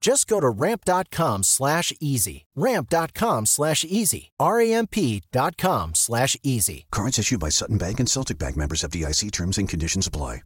[0.00, 2.46] Just go to ramp.com slash easy.
[2.56, 4.30] Ramp.com slash easy.
[4.38, 6.86] R-A-M-P.com slash easy.
[6.90, 10.42] Cards issued by Sutton Bank and Celtic Bank members of DIC terms and conditions apply.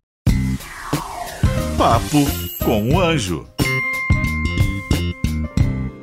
[1.77, 2.25] Papo
[2.65, 3.47] com o Anjo.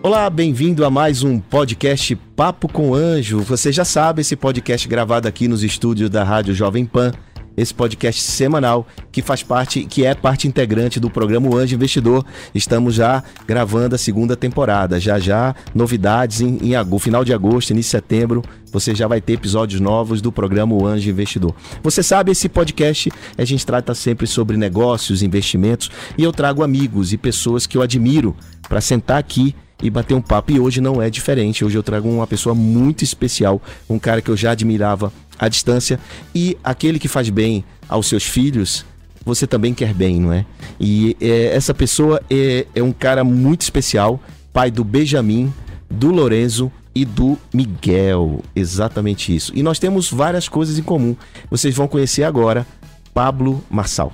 [0.01, 3.41] Olá, bem-vindo a mais um podcast Papo com o Anjo.
[3.41, 7.11] Você já sabe, esse podcast gravado aqui nos estúdios da Rádio Jovem Pan
[7.59, 12.25] esse podcast semanal que faz parte, que é parte integrante do programa o Anjo Investidor.
[12.53, 14.99] Estamos já gravando a segunda temporada.
[14.99, 19.19] Já já, novidades em, em agosto, final de agosto, início de setembro, você já vai
[19.19, 21.55] ter episódios novos do programa O Anjo Investidor.
[21.81, 27.13] Você sabe, esse podcast a gente trata sempre sobre negócios, investimentos e eu trago amigos
[27.13, 28.35] e pessoas que eu admiro
[28.67, 30.51] para sentar aqui e bater um papo.
[30.51, 31.63] E hoje não é diferente.
[31.63, 35.99] Hoje eu trago uma pessoa muito especial, um cara que eu já admirava à distância.
[36.35, 38.85] E aquele que faz bem aos seus filhos,
[39.25, 40.45] você também quer bem, não é?
[40.79, 44.19] E é, essa pessoa é, é um cara muito especial,
[44.51, 45.51] pai do Benjamin,
[45.89, 48.43] do Lorenzo e do Miguel.
[48.55, 49.51] Exatamente isso.
[49.55, 51.15] E nós temos várias coisas em comum.
[51.49, 52.65] Vocês vão conhecer agora
[53.13, 54.11] Pablo Marçal.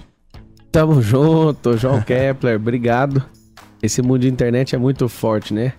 [0.71, 3.23] Tamo junto, João Kepler, obrigado.
[3.81, 5.73] Esse mundo de internet é muito forte, né?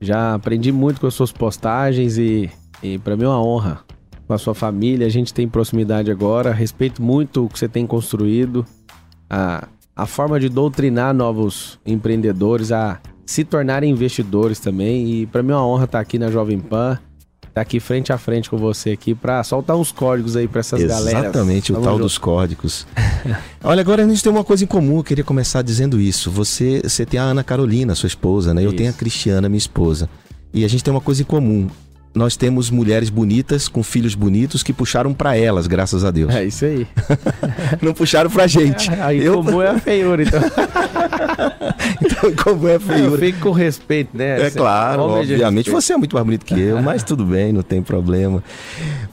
[0.00, 2.48] Já aprendi muito com as suas postagens e,
[2.82, 3.87] e para mim é uma honra
[4.28, 5.06] com a sua família.
[5.06, 6.52] A gente tem proximidade agora.
[6.52, 8.64] Respeito muito o que você tem construído,
[9.28, 9.66] a,
[9.96, 15.10] a forma de doutrinar novos empreendedores a se tornarem investidores também.
[15.10, 16.98] E para mim é uma honra estar aqui na Jovem Pan
[17.58, 20.80] tá aqui frente a frente com você aqui para soltar uns códigos aí para essas
[20.80, 21.34] Exatamente, galeras.
[21.34, 22.02] Exatamente, o tal junto.
[22.02, 22.86] dos códigos.
[23.64, 26.30] Olha, agora a gente tem uma coisa em comum, eu queria começar dizendo isso.
[26.30, 28.64] Você, você tem a Ana Carolina, sua esposa, né?
[28.64, 30.08] Eu tenho a Cristiana, minha esposa.
[30.54, 31.68] E a gente tem uma coisa em comum
[32.14, 36.34] nós temos mulheres bonitas com filhos bonitos que puxaram para elas, graças a Deus.
[36.34, 36.86] É isso aí.
[37.80, 38.90] Não puxaram pra gente.
[39.00, 39.34] Aí eu...
[39.34, 40.40] comum é a feiura, então.
[42.02, 43.14] então, como é a feiura?
[43.14, 44.46] Eu fico com respeito, né?
[44.46, 45.70] É claro, obviamente.
[45.70, 48.42] Você é muito mais bonito que eu, mas tudo bem, não tem problema.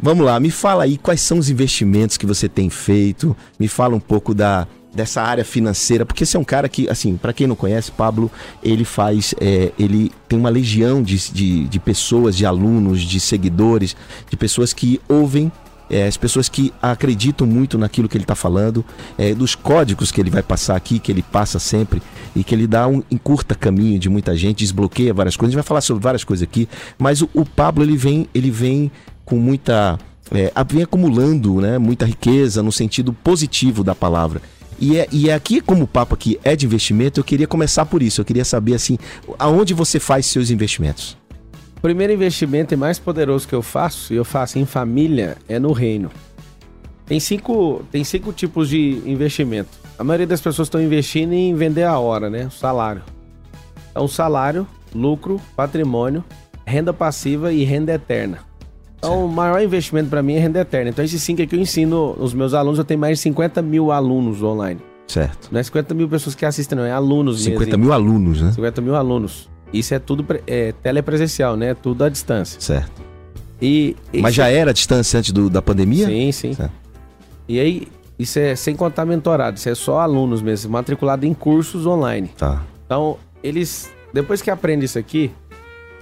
[0.02, 3.36] Vamos lá, me fala aí quais são os investimentos que você tem feito.
[3.60, 7.18] Me fala um pouco da dessa área financeira, porque você é um cara que, assim,
[7.18, 8.32] para quem não conhece, Pablo,
[8.64, 13.96] ele faz, é, ele tem uma legião de, de, de, pessoas, de alunos, de seguidores,
[14.30, 15.52] de pessoas que ouvem,
[15.90, 18.84] é, as pessoas que acreditam muito naquilo que ele está falando,
[19.18, 22.02] é, dos códigos que ele vai passar aqui, que ele passa sempre
[22.36, 25.50] e que ele dá um encurta caminho de muita gente, desbloqueia várias coisas.
[25.50, 26.68] A gente vai falar sobre várias coisas aqui,
[26.98, 28.92] mas o, o Pablo ele vem, ele vem
[29.24, 30.00] com muita
[30.32, 34.42] é, vem acumulando né, muita riqueza no sentido positivo da palavra.
[34.80, 37.86] E é, e é aqui, como o papo aqui é de investimento, eu queria começar
[37.86, 38.22] por isso.
[38.22, 38.98] Eu queria saber, assim,
[39.40, 41.18] aonde você faz seus investimentos?
[41.78, 45.60] O primeiro investimento e mais poderoso que eu faço, e eu faço em família, é
[45.60, 46.12] no reino.
[47.06, 49.70] Tem cinco, tem cinco tipos de investimento.
[49.98, 52.48] A maioria das pessoas estão investindo em vender a hora, né?
[52.48, 53.04] O salário.
[53.92, 56.24] Então, salário, lucro, patrimônio,
[56.66, 58.40] renda passiva e renda eterna.
[58.98, 60.90] Então, o maior investimento para mim é renda eterna.
[60.90, 62.80] Então, esses cinco aqui eu ensino os meus alunos.
[62.80, 64.80] Eu tenho mais de 50 mil alunos online.
[65.08, 65.50] Certo.
[65.52, 66.86] Não é 50 mil pessoas que assistem, não.
[66.86, 67.84] É alunos 50 mesmo.
[67.84, 68.52] mil alunos, né?
[68.52, 69.50] 50 mil alunos.
[69.72, 71.74] Isso é tudo é, telepresencial, né?
[71.74, 72.60] Tudo à distância.
[72.60, 73.04] Certo.
[73.62, 76.08] E, Mas já era a distância antes do, da pandemia?
[76.08, 76.54] Sim, sim.
[76.54, 76.74] Certo.
[77.48, 79.58] E aí, isso é sem contar mentorado.
[79.58, 82.30] Isso é só alunos mesmo, matriculado em cursos online.
[82.38, 82.64] Tá.
[82.86, 83.92] Então, eles...
[84.14, 85.32] Depois que aprendem isso aqui,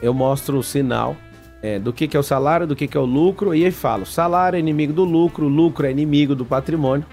[0.02, 1.16] eu mostro o sinal
[1.64, 3.72] é, do que, que é o salário, do que, que é o lucro, e aí
[3.72, 7.06] falo: salário é inimigo do lucro, lucro é inimigo do patrimônio,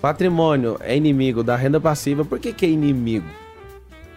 [0.00, 2.24] patrimônio é inimigo da renda passiva.
[2.24, 3.26] Por que, que é inimigo?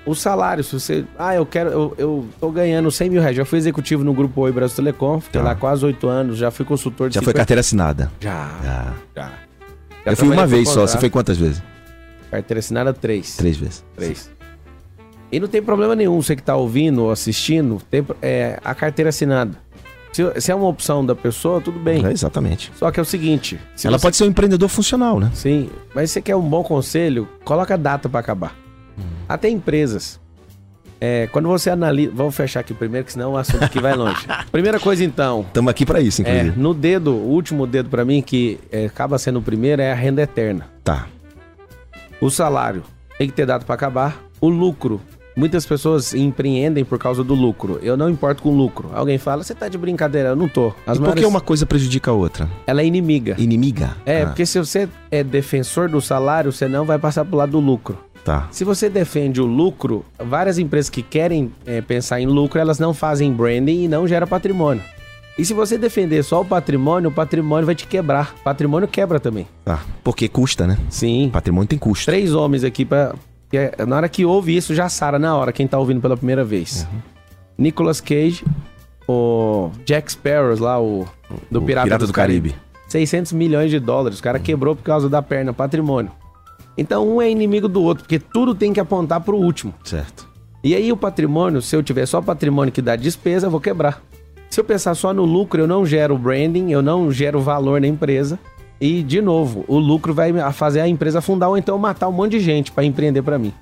[0.06, 1.04] O salário, se você.
[1.18, 1.70] Ah, eu quero.
[1.70, 3.36] Eu, eu tô ganhando 100 mil reais.
[3.36, 5.48] Já fui executivo no Grupo Oi Brasil Telecom, fiquei tá.
[5.48, 7.16] lá quase 8 anos, já fui consultor de.
[7.16, 7.26] Já 50...
[7.26, 8.10] foi carteira assinada?
[8.22, 8.50] Já.
[8.64, 8.94] Já.
[9.14, 9.32] já.
[10.06, 11.62] já eu fui uma vez só, você foi quantas vezes?
[12.32, 13.36] Carteira assinada, três.
[13.36, 13.84] Três vezes.
[13.96, 14.32] Três.
[15.32, 19.10] E não tem problema nenhum, você que está ouvindo ou assistindo, tem, é, a carteira
[19.10, 19.52] assinada.
[20.12, 22.04] Se, se é uma opção da pessoa, tudo bem.
[22.06, 22.72] É, exatamente.
[22.76, 25.30] Só que é o seguinte: se Ela você- pode ser um empreendedor funcional, né?
[25.36, 28.56] Sim, mas você quer um bom conselho, coloca a data pra acabar.
[29.28, 30.20] Até empresas.
[31.00, 32.12] É, quando você analisa.
[32.14, 34.26] Vamos fechar aqui primeiro, que senão o assunto aqui vai longe.
[34.52, 35.42] Primeira coisa, então.
[35.48, 36.60] Estamos aqui pra isso, É, inclusive.
[36.60, 39.96] no dedo, o último dedo pra mim, que é, acaba sendo o primeiro, é a
[39.96, 40.66] renda eterna.
[40.84, 41.08] Tá.
[42.20, 42.84] O salário
[43.18, 44.18] tem que ter data pra acabar.
[44.42, 45.00] O lucro.
[45.40, 47.80] Muitas pessoas empreendem por causa do lucro.
[47.82, 48.90] Eu não importo com lucro.
[48.94, 50.30] Alguém fala, você tá de brincadeira.
[50.30, 50.68] Eu não tô.
[50.86, 52.50] As e por maiores- que uma coisa prejudica a outra?
[52.68, 53.36] Ela é inimiga.
[53.40, 53.96] Inimiga?
[54.06, 57.54] É, Ah, porque se você é defensor do salário, você não vai passar pro lado
[57.54, 57.98] do lucro.
[58.26, 58.50] Tá.
[58.52, 62.94] Se você defende o lucro, várias empresas que querem é, pensar em lucro, elas não
[62.94, 64.84] fazem branding e não geram patrimônio.
[65.38, 68.36] E se você defender só o patrimônio, o patrimônio vai te quebrar.
[68.44, 69.48] Patrimônio quebra também.
[69.64, 69.80] Tá.
[70.04, 70.78] Porque custa, né?
[70.90, 71.30] Sim.
[71.32, 72.08] Patrimônio tem custo.
[72.08, 73.16] Três homens aqui pra.
[73.58, 76.44] É- na hora que ouve isso, já sara na hora, quem tá ouvindo pela primeira
[76.44, 76.88] vez.
[76.92, 77.00] Uhum.
[77.58, 78.44] Nicolas Cage,
[79.08, 81.06] o Jack Sparrow lá, o
[81.50, 82.56] do O Pirata, Pirata do Caribe.
[82.88, 84.20] 600 milhões de dólares.
[84.20, 86.12] O cara quebrou por causa da perna, patrimônio.
[86.78, 89.74] Então um é inimigo do outro, porque tudo tem que apontar pro último.
[89.84, 90.28] Certo.
[90.64, 94.02] E aí o patrimônio, se eu tiver só patrimônio que dá despesa, eu vou quebrar.
[94.50, 97.88] Se eu pensar só no lucro, eu não gero branding, eu não gero valor na
[97.88, 98.40] empresa.
[98.80, 102.32] E, de novo, o lucro vai fazer a empresa afundar ou então matar um monte
[102.32, 103.54] de gente para empreender para mim.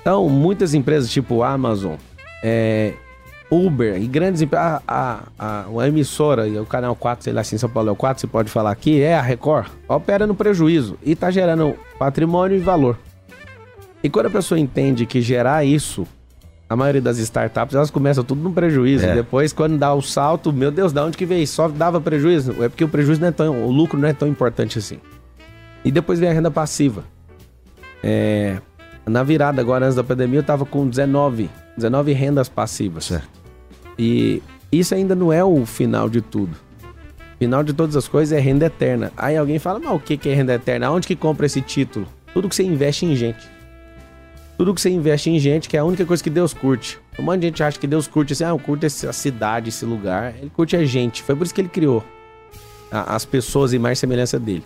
[0.00, 1.94] Então, muitas empresas tipo Amazon,
[2.42, 2.94] é,
[3.50, 7.68] Uber e grandes empresas, a, a, a, emissora, o canal 4, sei lá em São
[7.68, 11.12] Paulo é o 4, se pode falar aqui, é a Record, opera no prejuízo e
[11.12, 12.98] está gerando patrimônio e valor.
[14.02, 16.06] E quando a pessoa entende que gerar isso,
[16.70, 19.04] a maioria das startups, elas começam tudo no prejuízo.
[19.04, 19.12] É.
[19.12, 21.44] Depois, quando dá o salto, meu Deus, da onde que veio?
[21.44, 22.62] Só dava prejuízo?
[22.62, 23.66] É porque o prejuízo não é tão.
[23.66, 25.00] O lucro não é tão importante assim.
[25.84, 27.02] E depois vem a renda passiva.
[28.04, 28.58] É,
[29.04, 33.06] na virada, agora antes da pandemia, eu tava com 19, 19 rendas passivas.
[33.06, 33.28] Certo.
[33.98, 34.40] E
[34.70, 36.56] isso ainda não é o final de tudo.
[37.36, 39.10] Final de todas as coisas é renda eterna.
[39.16, 40.86] Aí alguém fala, mas o que que é renda eterna?
[40.86, 42.06] Aonde que compra esse título?
[42.32, 43.59] Tudo que você investe em gente.
[44.60, 47.00] Tudo que você investe em gente, que é a única coisa que Deus curte.
[47.18, 49.86] Um monte de gente acha que Deus curte assim, ah, eu curto essa cidade, esse
[49.86, 50.34] lugar.
[50.38, 51.22] Ele curte a gente.
[51.22, 52.04] Foi por isso que ele criou
[52.92, 54.62] as pessoas em mais semelhança dele.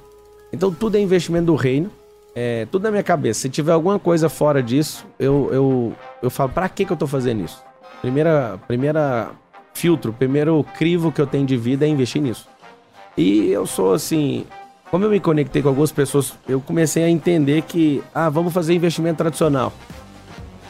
[0.52, 1.92] Então tudo é investimento do reino.
[2.34, 3.42] É, tudo na minha cabeça.
[3.42, 7.06] Se tiver alguma coisa fora disso, eu, eu, eu falo, pra que, que eu tô
[7.06, 7.62] fazendo isso?
[8.00, 9.30] Primeira, primeira
[9.74, 12.48] filtro, primeiro crivo que eu tenho de vida é investir nisso.
[13.16, 14.44] E eu sou assim,
[14.90, 18.74] como eu me conectei com algumas pessoas, eu comecei a entender que, ah, vamos fazer
[18.74, 19.72] investimento tradicional.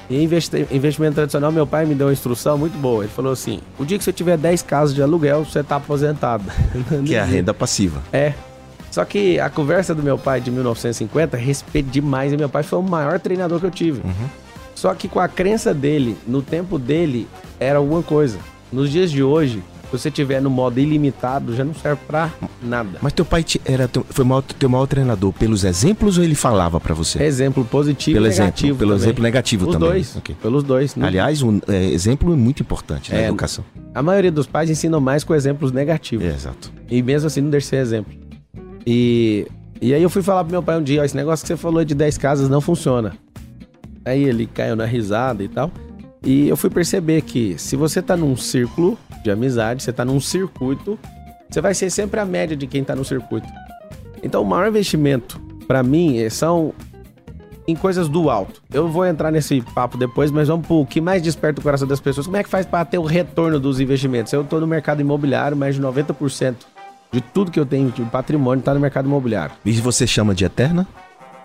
[0.08, 3.04] E investi- investimento tradicional, meu pai me deu uma instrução muito boa.
[3.04, 6.44] Ele falou assim: o dia que você tiver 10 casas de aluguel, você tá aposentado.
[7.06, 8.02] Que é a renda passiva.
[8.12, 8.34] É.
[8.90, 12.32] Só que a conversa do meu pai de 1950, respeito demais.
[12.32, 14.02] E meu pai foi o maior treinador que eu tive.
[14.74, 17.26] Só que com a crença dele, no tempo dele,
[17.58, 18.38] era alguma coisa.
[18.70, 19.62] Nos dias de hoje,
[19.96, 22.30] você tiver no modo ilimitado, já não serve pra
[22.62, 22.98] nada.
[23.00, 26.34] Mas teu pai te- era teu, foi maior, teu maior treinador pelos exemplos ou ele
[26.34, 27.22] falava pra você?
[27.22, 28.78] Exemplo positivo Pelo e exemplo, negativo.
[28.78, 29.04] pelo também.
[29.04, 29.88] exemplo negativo Os também.
[29.88, 30.16] dois.
[30.16, 30.36] Ok.
[30.42, 30.96] Pelos dois.
[30.96, 33.64] Não- Aliás, um é, exemplo é muito importante na É, educação.
[33.94, 36.26] A maioria dos pais ensinam mais com exemplos negativos.
[36.26, 36.72] É, exato.
[36.90, 38.12] E mesmo assim não deixa de ser exemplo.
[38.86, 39.46] E,
[39.80, 41.56] e aí eu fui falar pro meu pai um dia, ó, esse negócio que você
[41.56, 43.12] falou de 10 casas não funciona.
[44.04, 45.70] Aí ele caiu na risada e tal.
[46.24, 50.20] E eu fui perceber que se você tá num círculo de amizade, você tá num
[50.20, 50.98] circuito,
[51.50, 53.46] você vai ser sempre a média de quem tá no circuito.
[54.22, 55.38] Então o maior investimento
[55.68, 56.72] pra mim eh, são
[57.68, 58.62] em coisas do alto.
[58.72, 62.00] Eu vou entrar nesse papo depois, mas vamos pro que mais desperta o coração das
[62.00, 62.26] pessoas.
[62.26, 64.32] Como é que faz para ter o retorno dos investimentos?
[64.32, 66.56] Eu tô no mercado imobiliário, mais de 90%
[67.12, 69.54] de tudo que eu tenho de patrimônio tá no mercado imobiliário.
[69.64, 70.86] E você chama de eterna?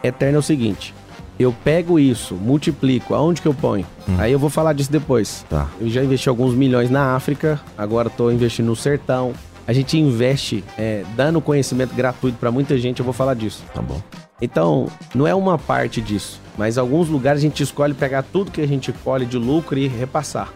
[0.03, 0.93] Eterno é o seguinte:
[1.39, 3.85] eu pego isso, multiplico, aonde que eu ponho?
[4.17, 5.45] Aí eu vou falar disso depois.
[5.49, 5.69] Tá.
[5.79, 9.33] Eu já investi alguns milhões na África, agora estou investindo no sertão.
[9.65, 13.63] A gente investe é, dando conhecimento gratuito para muita gente, eu vou falar disso.
[13.73, 14.01] Tá bom.
[14.41, 18.61] Então, não é uma parte disso, mas alguns lugares a gente escolhe pegar tudo que
[18.61, 20.49] a gente colhe de lucro e repassar.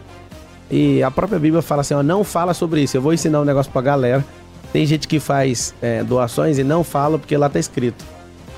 [0.70, 2.96] E a própria Bíblia fala assim, ó, não fala sobre isso.
[2.96, 4.24] Eu vou ensinar um negócio pra galera.
[4.72, 8.04] Tem gente que faz é, doações e não fala porque lá tá escrito.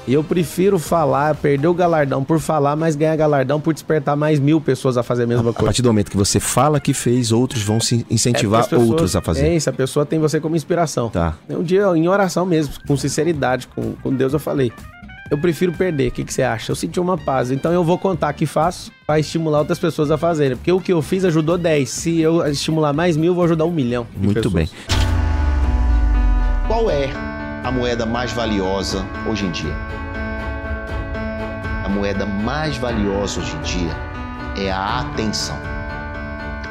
[0.09, 4.39] E eu prefiro falar, perder o galardão por falar, mas ganhar galardão por despertar mais
[4.39, 5.65] mil pessoas a fazer a mesma A coisa.
[5.65, 8.81] partir do momento que você fala que fez, outros vão se incentivar É porque as
[8.81, 9.47] pessoas- outros a fazer.
[9.47, 11.09] É isso, a pessoa tem você como inspiração.
[11.11, 11.35] Tá.
[11.51, 14.73] Um dia, em oração mesmo, com sinceridade, com, com Deus, eu falei:
[15.29, 16.09] eu prefiro perder.
[16.09, 16.71] O que, que você acha?
[16.71, 17.51] Eu senti uma paz.
[17.51, 20.57] Então eu vou contar que faço para estimular outras pessoas a fazerem.
[20.57, 21.91] Porque o que eu fiz ajudou 10.
[21.91, 24.07] Se eu estimular mais mil, eu vou ajudar um milhão.
[24.17, 24.55] Muito pessoas.
[24.55, 24.69] bem.
[26.69, 27.09] Qual é
[27.67, 29.75] a moeda mais valiosa hoje em dia?
[31.85, 33.91] A moeda mais valiosa hoje em dia
[34.57, 35.59] é a atenção.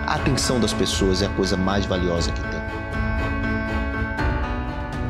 [0.08, 2.62] A atenção das pessoas é a coisa mais valiosa que tem.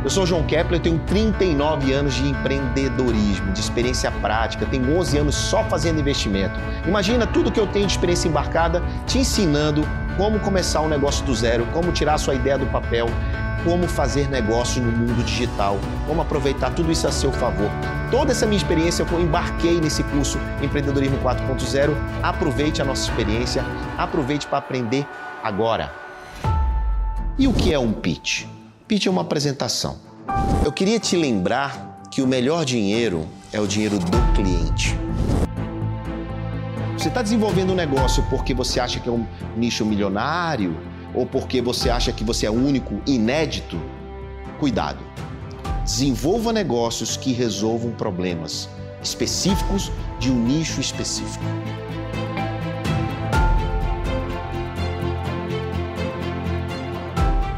[0.04, 5.20] Eu sou o João Kepler, tenho 39 anos de empreendedorismo, de experiência prática, tenho 11
[5.20, 6.60] anos só fazendo investimento.
[6.88, 9.88] Imagina tudo que eu tenho de experiência embarcada te ensinando
[10.18, 13.08] como começar um negócio do zero, como tirar sua ideia do papel,
[13.64, 17.70] como fazer negócio no mundo digital, como aproveitar tudo isso a seu favor.
[18.12, 21.94] Toda essa minha experiência eu embarquei nesse curso Empreendedorismo 4.0.
[22.22, 23.66] Aproveite a nossa experiência,
[23.98, 25.06] aproveite para aprender
[25.44, 25.92] agora.
[27.38, 28.46] E o que é um pitch?
[28.88, 29.98] Pitch é uma apresentação.
[30.64, 35.05] Eu queria te lembrar que o melhor dinheiro é o dinheiro do cliente.
[37.06, 40.76] Você está desenvolvendo um negócio porque você acha que é um nicho milionário
[41.14, 43.80] ou porque você acha que você é único, inédito?
[44.60, 45.06] Cuidado.
[45.84, 48.68] Desenvolva negócios que resolvam problemas
[49.04, 51.46] específicos de um nicho específico.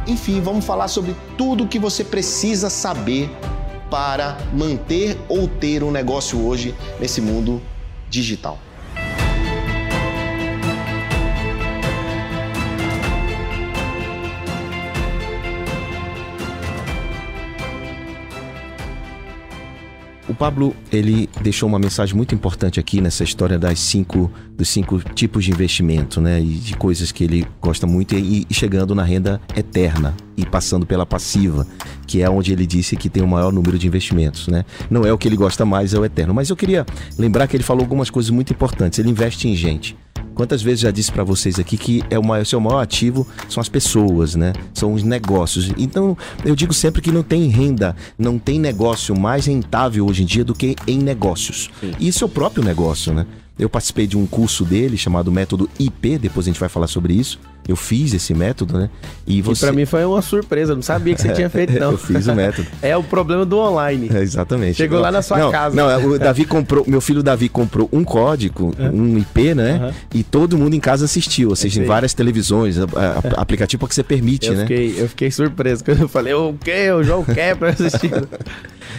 [0.05, 3.29] Enfim, vamos falar sobre tudo o que você precisa saber
[3.89, 7.61] para manter ou ter um negócio hoje nesse mundo
[8.09, 8.66] digital.
[20.37, 25.43] Pablo, ele deixou uma mensagem muito importante aqui nessa história das cinco, dos cinco tipos
[25.43, 26.39] de investimento, né?
[26.39, 30.85] E de coisas que ele gosta muito e, e chegando na renda eterna e passando
[30.85, 31.65] pela passiva,
[32.05, 34.63] que é onde ele disse que tem o maior número de investimentos, né?
[34.89, 36.33] Não é o que ele gosta mais, é o eterno.
[36.33, 36.85] Mas eu queria
[37.17, 38.99] lembrar que ele falou algumas coisas muito importantes.
[38.99, 39.97] Ele investe em gente.
[40.37, 43.27] Quantas vezes já disse para vocês aqui que é o, maior, o seu maior ativo
[43.49, 44.53] são as pessoas, né?
[44.71, 45.71] São os negócios.
[45.75, 46.15] Então,
[46.45, 50.45] eu digo sempre que não tem renda, não tem negócio mais rentável hoje em dia
[50.45, 51.71] do que em negócios.
[51.81, 51.91] Sim.
[51.99, 53.25] E isso é o próprio negócio, né?
[53.57, 57.15] Eu participei de um curso dele chamado Método IP, depois a gente vai falar sobre
[57.15, 57.39] isso.
[57.67, 58.89] Eu fiz esse método, né?
[59.25, 59.65] E você.
[59.65, 61.91] para mim foi uma surpresa, não sabia que você tinha feito, não.
[61.91, 62.67] eu fiz o método.
[62.81, 64.09] é o problema do online.
[64.13, 64.75] É, exatamente.
[64.75, 65.75] Chegou lá na sua não, casa.
[65.75, 69.87] Não, o Davi comprou, meu filho Davi comprou um código, um IP, né?
[69.87, 69.93] Uhum.
[70.13, 73.95] E todo mundo em casa assistiu, ou seja, em várias televisões, a, a, aplicativo que
[73.95, 74.61] você permite, eu né?
[74.61, 76.91] Fiquei, eu fiquei surpreso quando eu falei, o quê?
[76.91, 78.11] O João quer pra assistir.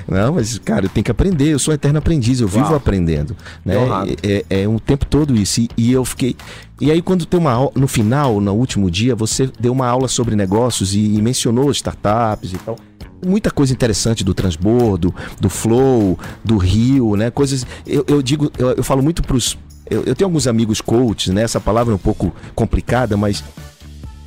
[0.07, 1.53] Não, mas, cara, eu tenho que aprender.
[1.53, 2.77] Eu sou um eterno aprendiz, eu vivo Uau.
[2.77, 3.37] aprendendo.
[3.65, 3.75] Né?
[4.23, 5.61] É, é, é, um tempo todo isso.
[5.61, 6.35] E, e, eu fiquei.
[6.81, 10.07] E aí, quando tem uma aula, no final, no último dia, você deu uma aula
[10.07, 12.77] sobre negócios e, e mencionou startups e tal
[13.25, 17.31] muita coisa interessante do transbordo, do flow, do rio, né?
[17.31, 17.67] Coisas.
[17.87, 19.59] Eu, eu digo, eu, eu, falo muito pros.
[19.89, 21.43] Eu, eu tenho alguns amigos coaches, né?
[21.43, 23.43] Essa palavra é um pouco complicada, mas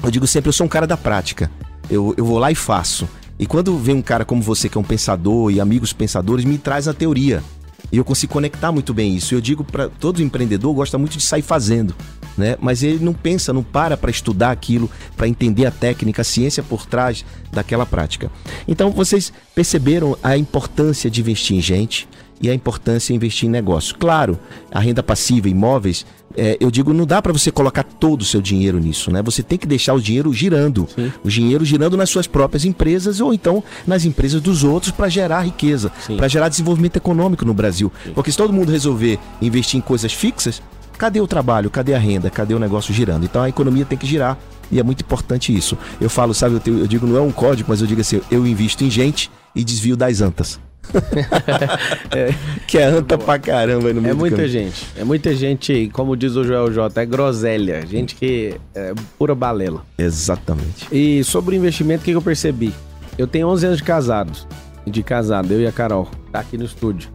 [0.04, 1.50] eu digo sempre, eu sou um cara da prática.
[1.90, 3.08] Eu, eu vou lá e faço.
[3.40, 6.58] E quando vem um cara como você, que é um pensador e amigos pensadores, me
[6.58, 7.44] traz a teoria.
[7.92, 9.34] E eu consigo conectar muito bem isso.
[9.34, 11.94] Eu digo para todo empreendedor gosta muito de sair fazendo,
[12.42, 12.58] né?
[12.60, 16.62] Mas ele não pensa, não para para estudar aquilo, para entender a técnica, a ciência
[16.62, 18.30] por trás daquela prática.
[18.68, 22.08] Então vocês perceberam a importância de investir em gente,
[22.42, 23.96] e a importância de investir em negócio.
[23.96, 24.40] Claro,
[24.72, 26.06] a renda passiva, imóveis,
[26.36, 29.22] é, eu digo, não dá para você colocar todo o seu dinheiro nisso, né?
[29.22, 31.12] Você tem que deixar o dinheiro girando, Sim.
[31.24, 35.42] o dinheiro girando nas suas próprias empresas ou então nas empresas dos outros para gerar
[35.42, 37.92] riqueza, para gerar desenvolvimento econômico no Brasil.
[38.04, 38.14] Sim.
[38.14, 40.62] Porque se todo mundo resolver investir em coisas fixas,
[41.02, 43.24] cadê o trabalho, cadê a renda, cadê o negócio girando?
[43.24, 44.38] Então a economia tem que girar
[44.72, 45.76] e é muito importante isso.
[46.00, 48.22] Eu falo, sabe, eu, tenho, eu digo, não é um código, mas eu digo assim,
[48.30, 50.60] eu invisto em gente e desvio das antas.
[52.16, 52.32] é,
[52.68, 54.86] que é anta pra caramba no É muita gente.
[54.96, 57.84] É muita gente, como diz o Joel J, é groselha.
[57.88, 59.84] Gente que é pura balela.
[59.98, 60.88] Exatamente.
[60.92, 62.72] E sobre o investimento, o que eu percebi?
[63.18, 64.48] Eu tenho 11 anos de casados.
[64.86, 66.08] De casado, eu e a Carol.
[66.32, 67.10] Tá aqui no estúdio.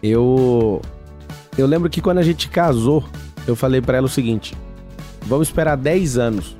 [0.00, 0.80] Eu.
[1.58, 3.04] Eu lembro que quando a gente casou,
[3.44, 4.56] eu falei para ela o seguinte:
[5.26, 6.56] vamos esperar 10 anos.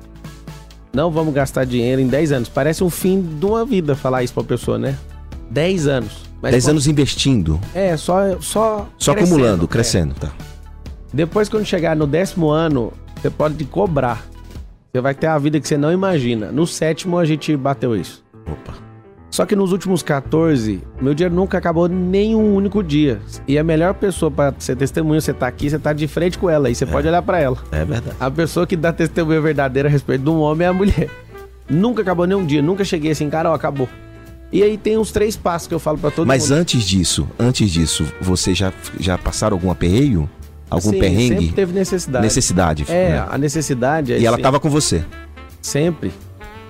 [0.93, 2.49] Não vamos gastar dinheiro em 10 anos.
[2.49, 4.97] Parece um fim de uma vida falar isso pra pessoa, né?
[5.49, 6.29] 10 anos.
[6.41, 7.59] Mas 10 anos investindo.
[7.73, 8.39] É, só.
[8.41, 10.19] Só, só crescendo, acumulando, crescendo, é.
[10.19, 10.31] tá.
[11.13, 14.25] Depois, quando chegar no décimo ano, você pode cobrar.
[14.91, 16.51] Você vai ter a vida que você não imagina.
[16.51, 18.23] No sétimo, a gente bateu isso.
[18.45, 18.88] Opa.
[19.31, 23.19] Só que nos últimos 14, meu dinheiro nunca acabou nem um único dia.
[23.47, 26.49] E a melhor pessoa para ser testemunha, você tá aqui, você tá de frente com
[26.49, 26.87] ela e você é.
[26.87, 27.57] pode olhar para ela.
[27.71, 28.15] É verdade.
[28.19, 31.09] A pessoa que dá testemunha verdadeira a respeito de um homem é a mulher.
[31.69, 33.87] Nunca acabou nem um dia, nunca cheguei assim, cara, ó, acabou.
[34.51, 36.51] E aí tem os três passos que eu falo para todo Mas mundo.
[36.51, 40.27] Mas antes disso, antes disso, você já, já passaram algum aperreio?
[40.69, 41.35] Algum Sim, perrengue?
[41.35, 42.23] Sempre teve necessidade.
[42.25, 42.85] Necessidade.
[42.89, 43.25] É, né?
[43.29, 45.03] a necessidade é E ela assim, tava com você?
[45.61, 46.11] Sempre.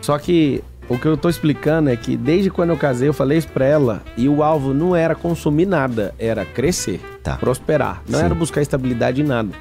[0.01, 3.37] Só que o que eu tô explicando é que desde quando eu casei, eu falei
[3.37, 7.37] isso pra ela, e o alvo não era consumir nada, era crescer, tá.
[7.37, 8.01] prosperar.
[8.09, 8.25] Não Sim.
[8.25, 9.51] era buscar estabilidade em nada.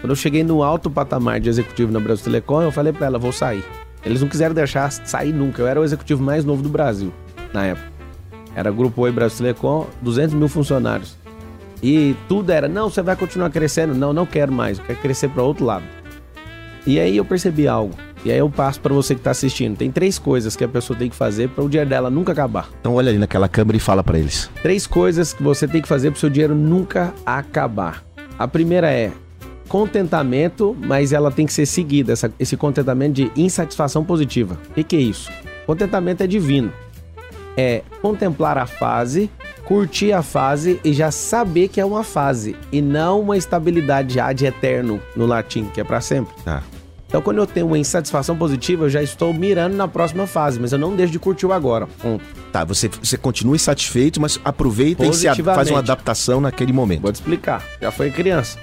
[0.00, 3.18] Quando eu cheguei no alto patamar de executivo na Brasil Telecom, eu falei pra ela,
[3.18, 3.64] vou sair.
[4.04, 5.62] Eles não quiseram deixar sair nunca.
[5.62, 7.12] Eu era o executivo mais novo do Brasil.
[7.52, 7.86] na época.
[8.54, 11.16] Era Grupo Oi Brasil Telecom, 200 mil funcionários.
[11.82, 13.94] E tudo era, não, você vai continuar crescendo.
[13.94, 15.84] Não, não quero mais, eu quero crescer para outro lado.
[16.86, 17.94] E aí eu percebi algo.
[18.24, 19.76] E aí eu passo para você que tá assistindo.
[19.76, 22.68] Tem três coisas que a pessoa tem que fazer para o dinheiro dela nunca acabar.
[22.80, 24.48] Então olha ali naquela câmera e fala para eles.
[24.62, 28.04] Três coisas que você tem que fazer para o seu dinheiro nunca acabar.
[28.38, 29.12] A primeira é
[29.68, 34.58] contentamento, mas ela tem que ser seguida, essa, esse contentamento de insatisfação positiva.
[34.70, 35.30] O que, que é isso?
[35.66, 36.72] Contentamento é divino.
[37.56, 39.30] É contemplar a fase,
[39.64, 44.44] curtir a fase e já saber que é uma fase e não uma estabilidade ad
[44.44, 46.34] eterno no latim, que é para sempre.
[46.44, 46.62] Tá.
[47.12, 50.72] Então, quando eu tenho uma insatisfação positiva, eu já estou mirando na próxima fase, mas
[50.72, 51.86] eu não deixo de curtir o agora.
[51.86, 52.24] Ponto.
[52.50, 57.02] Tá, você, você continua insatisfeito, mas aproveita e se a- faz uma adaptação naquele momento.
[57.02, 57.62] Vou te explicar.
[57.82, 58.58] Já foi criança.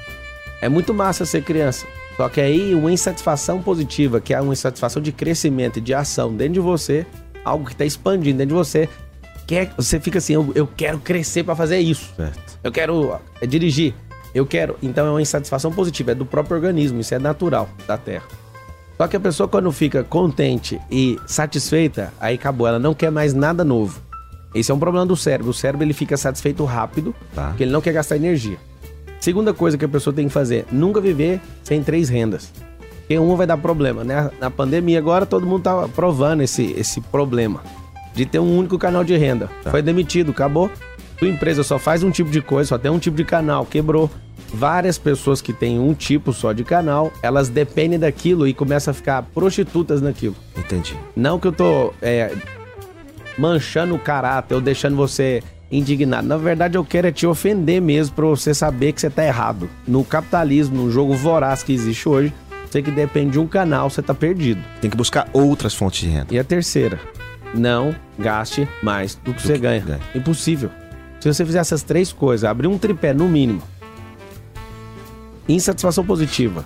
[0.63, 1.85] É muito massa ser criança.
[2.17, 6.33] Só que aí uma insatisfação positiva, que é uma insatisfação de crescimento e de ação
[6.33, 7.05] dentro de você,
[7.45, 8.89] algo que está expandindo dentro de você,
[9.45, 12.11] quer, você fica assim, eu, eu quero crescer para fazer isso.
[12.15, 12.59] Certo.
[12.63, 13.93] Eu quero é, dirigir.
[14.33, 14.75] Eu quero.
[14.81, 18.25] Então é uma insatisfação positiva, é do próprio organismo, isso é natural da Terra.
[18.99, 23.33] Só que a pessoa, quando fica contente e satisfeita, aí acabou, ela não quer mais
[23.33, 24.01] nada novo.
[24.53, 25.51] Esse é um problema do cérebro.
[25.51, 27.47] O cérebro ele fica satisfeito rápido, Tá.
[27.47, 28.57] porque ele não quer gastar energia.
[29.21, 32.51] Segunda coisa que a pessoa tem que fazer: nunca viver sem três rendas.
[32.99, 34.29] Porque uma vai dar problema, né?
[34.37, 37.61] Na pandemia agora todo mundo tá provando esse, esse problema
[38.13, 39.49] de ter um único canal de renda.
[39.71, 40.69] Foi demitido, acabou.
[41.19, 44.09] Sua empresa só faz um tipo de coisa, só tem um tipo de canal, quebrou.
[44.51, 48.95] Várias pessoas que têm um tipo só de canal, elas dependem daquilo e começam a
[48.95, 50.35] ficar prostitutas naquilo.
[50.57, 50.95] Entendi.
[51.15, 52.33] Não que eu tô é,
[53.37, 56.27] manchando o caráter ou deixando você indignado.
[56.27, 59.69] Na verdade, eu quero é te ofender mesmo pra você saber que você tá errado.
[59.87, 62.33] No capitalismo, no jogo voraz que existe hoje,
[62.69, 64.63] você que depende de um canal, você tá perdido.
[64.81, 66.27] Tem que buscar outras fontes de renda.
[66.31, 66.99] E a terceira,
[67.53, 69.81] não gaste mais do que você que ganha.
[69.81, 69.99] ganha.
[70.15, 70.71] Impossível.
[71.19, 73.61] Se você fizer essas três coisas, abrir um tripé no mínimo,
[75.47, 76.65] insatisfação positiva,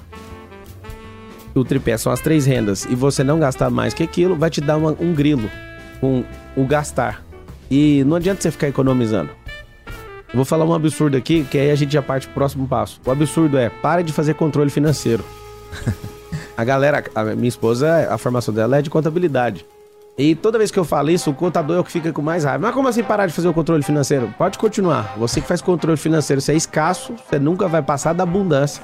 [1.56, 4.62] o tripé são as três rendas, e você não gastar mais que aquilo, vai te
[4.62, 5.50] dar uma- um grilo
[6.00, 6.24] com
[6.56, 7.24] o gastar.
[7.70, 9.30] E não adianta você ficar economizando.
[9.88, 13.00] Eu vou falar um absurdo aqui, que aí a gente já parte pro próximo passo.
[13.06, 15.24] O absurdo é, pare de fazer controle financeiro.
[16.56, 19.66] A galera, a minha esposa, a formação dela é de contabilidade.
[20.18, 22.44] E toda vez que eu falo isso, o contador é o que fica com mais
[22.44, 22.60] raiva.
[22.68, 24.34] Mas como assim parar de fazer o controle financeiro?
[24.38, 25.16] Pode continuar.
[25.18, 28.82] Você que faz controle financeiro, você é escasso, você nunca vai passar da abundância.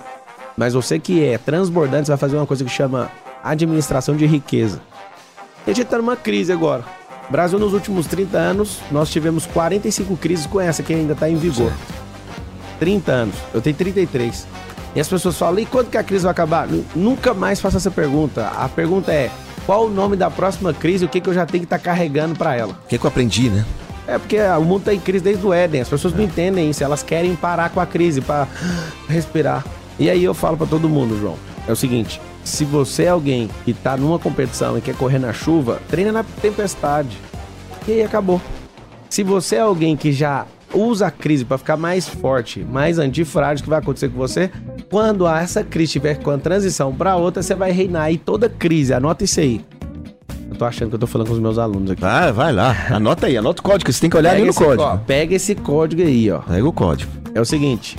[0.57, 3.11] Mas você que é transbordante, você vai fazer uma coisa que chama
[3.43, 4.81] administração de riqueza.
[5.67, 6.83] A gente tá numa crise agora.
[7.29, 11.35] Brasil, nos últimos 30 anos, nós tivemos 45 crises com essa que ainda tá em
[11.35, 11.71] vigor.
[12.79, 13.35] 30 anos.
[13.53, 14.47] Eu tenho 33.
[14.95, 16.67] E as pessoas falam, e quando que a crise vai acabar?
[16.67, 18.47] Nu- Nunca mais faça essa pergunta.
[18.57, 19.29] A pergunta é,
[19.69, 22.35] qual o nome da próxima crise o que, que eu já tenho que estar carregando
[22.35, 22.73] para ela?
[22.73, 23.63] O que, que eu aprendi, né?
[24.07, 25.81] É porque ah, o mundo tá em crise desde o Éden.
[25.81, 26.83] As pessoas não entendem isso.
[26.83, 28.47] Elas querem parar com a crise para
[29.07, 29.63] respirar.
[29.99, 31.35] E aí eu falo para todo mundo, João.
[31.67, 35.33] É o seguinte: se você é alguém que tá numa competição e quer correr na
[35.33, 37.15] chuva, treina na tempestade.
[37.87, 38.41] E aí acabou.
[39.07, 43.63] Se você é alguém que já usa a crise para ficar mais forte, mais antifrágil,
[43.63, 44.51] que vai acontecer com você?
[44.89, 48.11] Quando essa crise tiver com a transição para outra, você vai reinar.
[48.11, 49.63] E toda crise, anota isso aí.
[50.49, 52.03] Eu tô achando que eu tô falando com os meus alunos aqui.
[52.03, 52.75] Ah, vai lá.
[52.89, 53.91] Anota aí, anota o código.
[53.91, 54.99] Você tem que olhar ali no código.
[55.05, 56.39] pega esse código aí, ó.
[56.39, 57.11] Pega o código.
[57.35, 57.95] É o seguinte,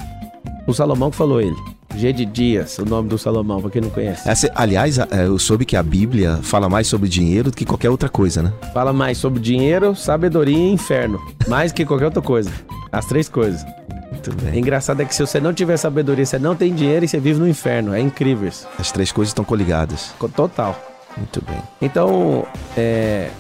[0.66, 1.56] o Salomão que falou ele.
[1.96, 4.28] G de Dias, o nome do Salomão, pra quem não conhece.
[4.28, 7.64] Essa- aliás, a- é, eu soube que a Bíblia fala mais sobre dinheiro do que
[7.64, 8.52] qualquer outra coisa, né?
[8.72, 11.20] Fala mais sobre dinheiro, sabedoria e inferno.
[11.48, 12.50] Mais que qualquer outra coisa.
[12.92, 13.64] As três coisas.
[14.10, 14.58] Muito O bem.
[14.58, 17.38] engraçado é que se você não tiver sabedoria, você não tem dinheiro e você vive
[17.38, 17.94] no inferno.
[17.94, 18.66] É incrível isso.
[18.78, 20.12] As três coisas estão coligadas.
[20.18, 20.78] Co- Total.
[21.16, 21.58] Muito bem.
[21.82, 22.44] Então,
[22.76, 23.30] é.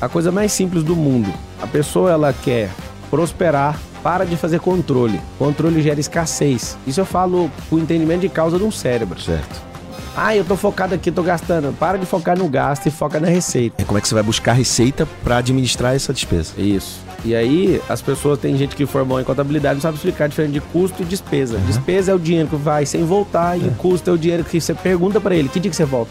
[0.00, 1.32] A coisa mais simples do mundo.
[1.60, 2.70] A pessoa, ela quer
[3.10, 5.20] prosperar, para de fazer controle.
[5.38, 6.76] Controle gera escassez.
[6.86, 9.20] Isso eu falo com entendimento de causa de um cérebro.
[9.20, 9.72] Certo.
[10.14, 11.74] Ah, eu tô focado aqui, tô gastando.
[11.78, 13.80] Para de focar no gasto e foca na receita.
[13.80, 16.52] É como é que você vai buscar receita para administrar essa despesa.
[16.58, 17.00] Isso.
[17.24, 20.52] E aí, as pessoas, tem gente que formou em contabilidade não sabe explicar a diferença
[20.52, 21.56] de custo e despesa.
[21.58, 24.60] Despesa é o dinheiro que vai sem voltar e o custo é o dinheiro que
[24.60, 26.10] você pergunta pra ele, que dia que você volta?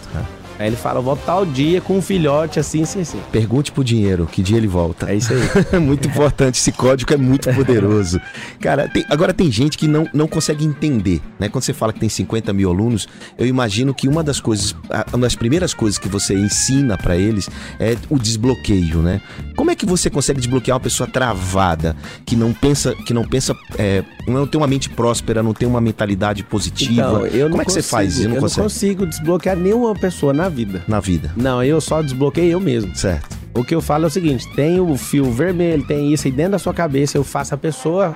[0.61, 3.19] Aí ele fala, eu volto tal dia com um filhote assim, assim, assim.
[3.31, 5.09] Pergunte pro dinheiro, que dia ele volta.
[5.11, 5.79] É isso aí.
[5.81, 8.19] muito importante, esse código é muito poderoso.
[8.59, 11.49] Cara, tem- agora tem gente que não, não consegue entender, né?
[11.49, 14.75] Quando você fala que tem 50 mil alunos, eu imagino que uma das coisas,
[15.13, 19.21] uma das primeiras coisas que você ensina pra eles é o desbloqueio, né?
[19.55, 21.95] Como é que você consegue desbloquear uma pessoa travada,
[22.25, 25.81] que não pensa, que não pensa, é, não tem uma mente próspera, não tem uma
[25.81, 26.91] mentalidade positiva?
[26.93, 28.13] Então, eu não Como é que você consigo- faz?
[28.13, 28.23] isso?
[28.23, 30.83] Eu não consegue consigo desbloquear nenhuma pessoa na vida.
[30.87, 32.95] na vida, Não, eu só desbloqueei eu mesmo.
[32.95, 33.35] certo?
[33.53, 36.53] O que eu falo é o seguinte: tem o fio vermelho, tem isso, e dentro
[36.53, 38.15] da sua cabeça eu faço a pessoa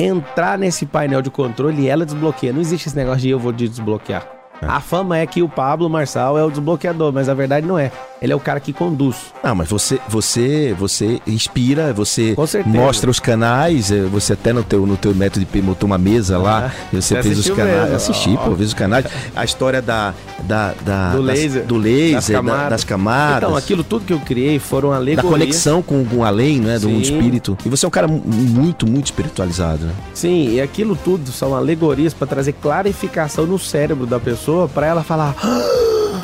[0.00, 2.52] entrar nesse painel de controle e ela desbloqueia.
[2.52, 4.37] Não existe esse negócio de eu vou desbloquear.
[4.60, 7.92] A fama é que o Pablo Marçal é o desbloqueador, mas a verdade não é.
[8.20, 9.16] Ele é o cara que conduz.
[9.42, 12.34] Ah, mas você, você, você inspira, você
[12.66, 16.36] mostra os canais, eh, você até no teu, no teu método de montou uma mesa
[16.36, 17.82] lá, Ah, e você fez os canais.
[17.82, 18.44] mesmo, Assisti, ó.
[18.44, 19.04] pô, fiz os canais.
[19.36, 21.64] A história da, da, da Do das- laser.
[21.64, 22.70] do laser, Das da- camadas.
[22.70, 23.36] das camadas.
[23.44, 25.30] Então, aquilo tudo que eu criei foram da alegorias.
[25.32, 26.74] conexão com, com além, né?
[26.80, 27.00] Do Sim.
[27.00, 27.56] espírito.
[27.64, 29.92] E você é um cara mu- muito, muito espiritualizado, né?
[30.12, 35.02] Sim, e aquilo tudo são alegorias para trazer clarificação no cérebro da pessoa para ela
[35.02, 35.34] falar.
[35.42, 36.22] "Ah,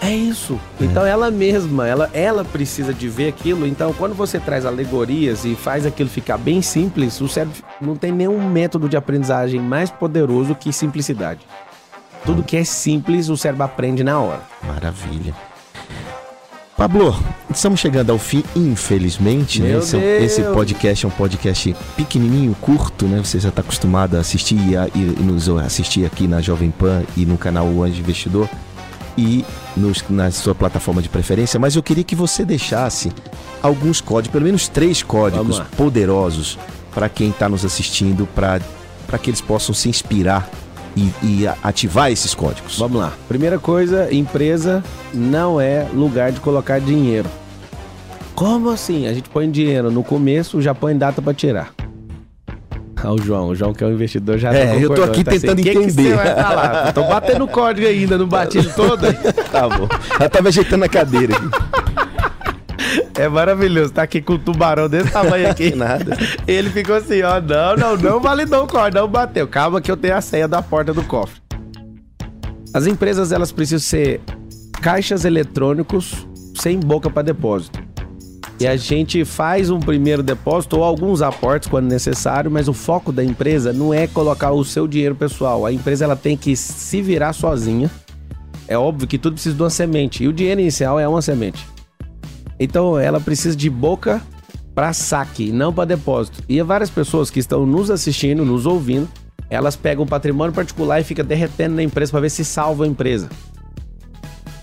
[0.00, 0.60] É isso.
[0.78, 3.66] Então ela mesma, ela, ela precisa de ver aquilo.
[3.66, 8.12] Então quando você traz alegorias e faz aquilo ficar bem simples, o cérebro não tem
[8.12, 11.40] nenhum método de aprendizagem mais poderoso que simplicidade.
[12.26, 14.40] Tudo que é simples, o cérebro aprende na hora.
[14.62, 15.34] Maravilha.
[16.76, 17.16] Pablo,
[17.48, 19.68] estamos chegando ao fim, infelizmente, né?
[19.68, 20.22] Meu Esse, Deus.
[20.24, 23.22] esse podcast é um podcast pequenininho, curto, né?
[23.22, 27.04] Você já está acostumado a assistir e, a- e nos assistir aqui na Jovem Pan
[27.16, 28.48] e no canal O Anjo Investidor
[29.16, 29.44] e
[29.76, 33.12] nos, na sua plataforma de preferência, mas eu queria que você deixasse
[33.62, 36.58] alguns códigos, pelo menos três códigos poderosos
[36.92, 38.58] para quem está nos assistindo, para
[39.22, 40.50] que eles possam se inspirar
[40.96, 42.78] e, e ativar esses códigos.
[42.78, 43.12] Vamos lá.
[43.28, 47.28] Primeira coisa, empresa não é lugar de colocar dinheiro.
[48.34, 49.06] Como assim?
[49.06, 51.72] A gente põe dinheiro no começo, já põe data pra tirar.
[52.96, 55.32] Ah, o João, o João que é o investidor já É, eu tô aqui tá
[55.32, 56.92] assim, tentando "Que que entender." você vai falar?
[56.94, 59.02] Tô batendo código ainda, não bati ele todo.
[59.52, 59.86] Tá bom.
[60.18, 61.48] Ela tava ajeitando a cadeira aqui.
[63.16, 65.72] É maravilhoso, tá aqui com um tubarão desse tamanho aqui.
[65.76, 66.16] Nada.
[66.46, 69.46] Ele ficou assim, ó, não, não, não validou o código, não bateu.
[69.46, 71.40] Calma que eu tenho a senha da porta do cofre.
[72.72, 74.20] As empresas, elas precisam ser
[74.82, 77.82] caixas eletrônicos sem boca para depósito.
[78.58, 83.12] E a gente faz um primeiro depósito ou alguns aportes quando necessário, mas o foco
[83.12, 85.66] da empresa não é colocar o seu dinheiro pessoal.
[85.66, 87.90] A empresa ela tem que se virar sozinha.
[88.66, 90.24] É óbvio que tudo precisa de uma semente.
[90.24, 91.73] E o dinheiro inicial é uma semente.
[92.58, 94.22] Então ela precisa de boca
[94.74, 96.42] para saque, não para depósito.
[96.48, 99.08] E várias pessoas que estão nos assistindo, nos ouvindo,
[99.48, 103.28] elas pegam patrimônio particular e fica derretendo na empresa para ver se salva a empresa.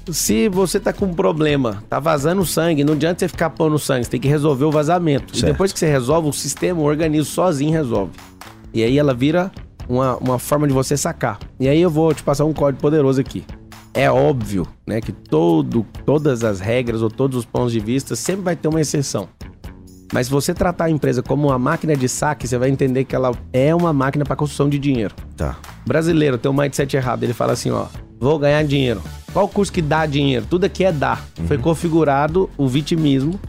[0.10, 4.06] Se você tá com um problema, tá vazando sangue, não adianta você ficar pondo sangue,
[4.06, 5.34] você tem que resolver o vazamento.
[5.34, 5.52] E Certo.
[5.54, 8.12] depois que você resolve, o sistema, o organismo sozinho resolve.
[8.74, 9.52] E aí ela vira
[9.88, 11.40] uma, uma forma de você sacar.
[11.60, 13.46] E aí eu vou te passar um código poderoso aqui.
[13.94, 18.44] É óbvio, né, que todo, todas as regras ou todos os pontos de vista sempre
[18.44, 19.28] vai ter uma exceção.
[20.14, 23.16] Mas se você tratar a empresa como uma máquina de saque, você vai entender que
[23.16, 25.16] ela é uma máquina para construção de dinheiro.
[25.38, 25.58] Tá.
[25.86, 27.24] Brasileiro tem um mindset errado.
[27.24, 27.86] Ele fala assim, ó,
[28.20, 29.02] vou ganhar dinheiro.
[29.32, 30.46] Qual o curso que dá dinheiro?
[30.50, 31.26] Tudo aqui é dar.
[31.48, 33.40] Foi configurado o vitimismo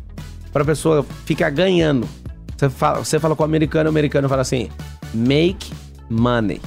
[0.52, 2.09] para a pessoa ficar ganhando.
[2.57, 4.68] Você fala, você fala com o americano, o americano fala assim,
[5.12, 5.72] make
[6.09, 6.61] money.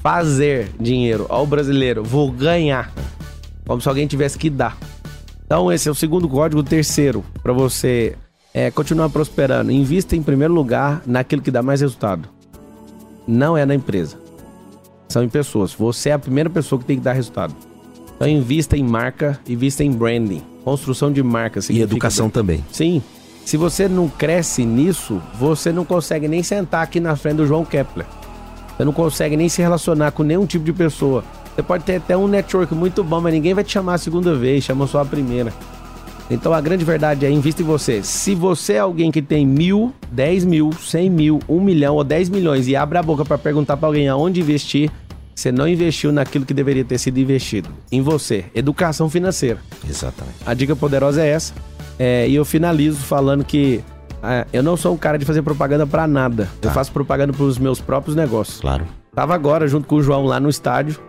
[0.00, 1.26] Fazer dinheiro.
[1.28, 2.92] Ó o brasileiro, vou ganhar.
[3.66, 4.76] Como se alguém tivesse que dar.
[5.44, 6.60] Então esse é o segundo código.
[6.60, 8.16] O terceiro, para você
[8.54, 9.70] é, continuar prosperando.
[9.70, 12.28] Invista em primeiro lugar naquilo que dá mais resultado.
[13.26, 14.26] Não é na empresa
[15.08, 15.72] são em pessoas.
[15.72, 17.54] Você é a primeira pessoa que tem que dar resultado.
[18.14, 21.60] Então invista em marca, invista em branding, construção de marca.
[21.70, 22.64] E educação também.
[22.72, 23.02] Sim.
[23.44, 27.64] Se você não cresce nisso, você não consegue nem sentar aqui na frente do João
[27.64, 28.06] Kepler.
[28.76, 31.24] Você não consegue nem se relacionar com nenhum tipo de pessoa.
[31.54, 34.34] Você pode ter até um network muito bom, mas ninguém vai te chamar a segunda
[34.34, 35.52] vez, chama só a primeira.
[36.30, 38.02] Então a grande verdade é invista em você.
[38.02, 42.28] Se você é alguém que tem mil, dez mil, cem mil, um milhão ou dez
[42.28, 44.90] milhões e abre a boca para perguntar para alguém aonde investir,
[45.34, 47.68] você não investiu naquilo que deveria ter sido investido.
[47.92, 48.46] Em você.
[48.54, 49.60] Educação financeira.
[49.88, 50.36] Exatamente.
[50.44, 51.54] A dica poderosa é essa.
[51.98, 53.82] É, e eu finalizo falando que
[54.52, 56.48] eu não sou um cara de fazer propaganda para nada.
[56.60, 58.60] Eu faço propaganda para os meus próprios negócios.
[58.60, 58.84] Claro.
[59.14, 61.00] Tava agora junto com o João lá no estádio.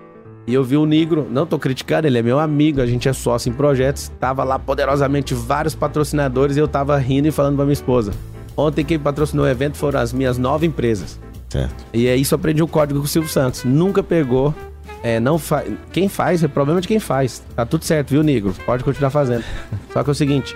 [0.48, 3.12] E eu vi o Negro, não tô criticando, ele é meu amigo, a gente é
[3.12, 4.10] sócio em projetos.
[4.18, 8.14] Tava lá poderosamente vários patrocinadores e eu tava rindo e falando pra minha esposa.
[8.56, 11.20] Ontem quem patrocinou o evento foram as minhas nove empresas.
[11.50, 11.86] Certo.
[11.94, 13.66] E é isso aprendi o código com o Silvio Santos.
[13.66, 14.56] Nunca pegou.
[15.04, 15.66] É, não fa...
[15.92, 17.44] Quem faz é problema de quem faz.
[17.54, 18.56] Tá tudo certo, viu, Negro?
[18.66, 19.44] Pode continuar fazendo.
[19.92, 20.56] Só que é o seguinte: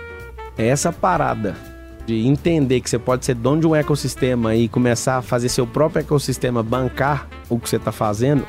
[0.58, 1.54] é essa parada
[2.06, 5.66] de entender que você pode ser dono de um ecossistema e começar a fazer seu
[5.68, 8.46] próprio ecossistema bancar o que você tá fazendo.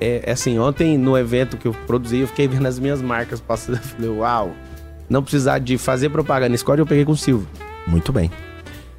[0.00, 3.40] É, é assim, ontem no evento que eu produzi, eu fiquei vendo as minhas marcas
[3.40, 3.76] passando.
[3.76, 4.50] Eu falei, uau!
[5.08, 6.56] Não precisar de fazer propaganda.
[6.58, 7.46] Código eu peguei com o Silvio.
[7.86, 8.30] Muito bem.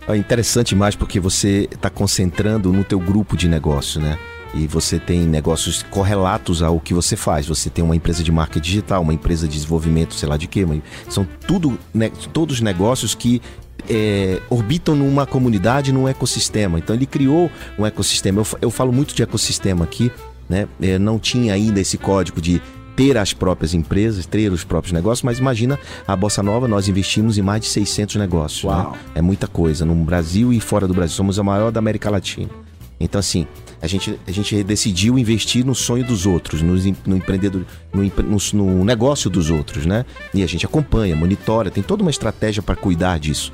[0.08, 4.18] É interessante mais porque você está concentrando no teu grupo de negócio, né?
[4.56, 7.46] e você tem negócios correlatos ao que você faz.
[7.46, 10.66] Você tem uma empresa de marca digital, uma empresa de desenvolvimento, sei lá de quê.
[11.10, 13.42] São tudo, né, todos negócios que
[13.90, 16.80] é, orbitam numa comunidade, num ecossistema.
[16.80, 18.42] Então ele criou um ecossistema.
[18.42, 20.12] Eu, eu falo muito de ecossistema aqui,
[20.50, 20.68] né?
[20.82, 22.62] É, não tinha ainda esse código de
[22.96, 27.38] ter as próprias empresas, ter os próprios negócios, mas imagina a Bossa Nova, nós investimos
[27.38, 28.64] em mais de 600 negócios.
[28.64, 28.94] Né?
[29.16, 31.16] É muita coisa, no Brasil e fora do Brasil.
[31.16, 32.50] Somos a maior da América Latina.
[32.98, 33.46] Então, assim,
[33.82, 36.74] a gente, a gente decidiu investir no sonho dos outros, no,
[37.06, 40.06] no empreendedor, no, no, no negócio dos outros, né?
[40.34, 43.52] E a gente acompanha, monitora, tem toda uma estratégia para cuidar disso.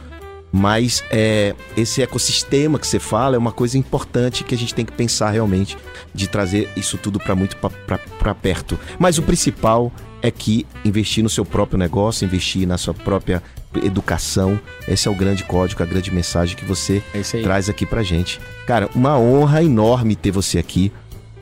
[0.52, 4.86] Mas é, esse ecossistema que você fala é uma coisa importante que a gente tem
[4.86, 5.78] que pensar realmente
[6.14, 8.78] de trazer isso tudo para muito para perto.
[9.00, 13.42] Mas o principal é que investir no seu próprio negócio, investir na sua própria
[13.82, 18.04] educação, esse é o grande código, a grande mensagem que você é traz aqui pra
[18.04, 18.40] gente.
[18.68, 20.92] Cara, uma honra enorme ter você aqui.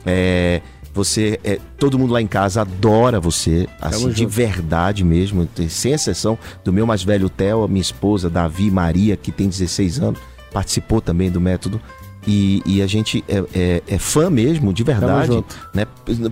[0.06, 5.92] É, você, é, todo mundo lá em casa adora você, assim, de verdade mesmo, sem
[5.92, 10.20] exceção do meu mais velho Theo, a minha esposa, Davi Maria, que tem 16 anos,
[10.52, 11.80] participou também do método.
[12.26, 15.86] E, e a gente é, é, é, fã mesmo, de verdade, né?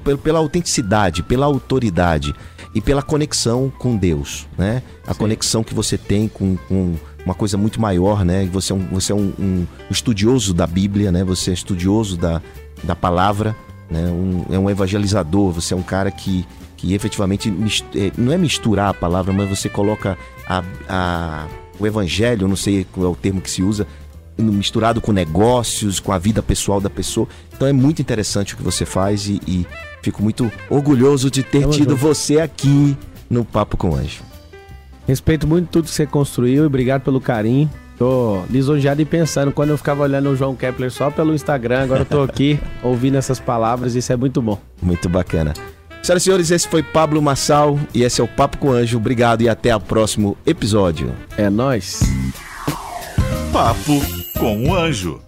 [0.04, 2.34] Pela, pela autenticidade, pela autoridade
[2.74, 4.82] e pela conexão com Deus, né?
[5.06, 5.18] A Sim.
[5.20, 6.94] conexão que você tem com, com,
[7.24, 8.46] uma coisa muito maior, né?
[8.52, 11.24] Você é, um, você é um, um estudioso da Bíblia, né?
[11.24, 12.42] Você é estudioso da,
[12.84, 13.56] da palavra
[13.90, 14.06] né?
[14.08, 16.46] Um, é um evangelizador, você é um cara que,
[16.76, 17.52] que efetivamente
[17.94, 21.46] é, não é misturar a palavra, mas você coloca a, a,
[21.78, 23.86] o evangelho, não sei qual é o termo que se usa,
[24.36, 27.26] misturado com negócios, com a vida pessoal da pessoa.
[27.54, 29.66] Então é muito interessante o que você faz e, e
[30.02, 31.96] fico muito orgulhoso de ter tido junto.
[31.96, 32.96] você aqui
[33.28, 34.22] no Papo com Anjo.
[35.06, 37.68] Respeito muito tudo que você construiu e obrigado pelo carinho.
[37.98, 42.02] Tô lisonjeado e pensando, quando eu ficava olhando o João Kepler só pelo Instagram, agora
[42.02, 44.58] eu tô aqui ouvindo essas palavras, isso é muito bom.
[44.80, 45.52] Muito bacana.
[46.00, 48.96] Senhoras e senhores, esse foi Pablo Massal e esse é o Papo com o Anjo.
[48.96, 51.12] Obrigado e até o próximo episódio.
[51.36, 52.00] É nós.
[53.52, 54.00] Papo
[54.38, 55.20] com o Anjo.